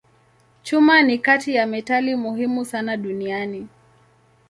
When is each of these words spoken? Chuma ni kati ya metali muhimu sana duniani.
Chuma 0.63 1.03
ni 1.03 1.17
kati 1.17 1.55
ya 1.55 1.67
metali 1.67 2.15
muhimu 2.15 2.65
sana 2.65 2.97
duniani. 2.97 3.67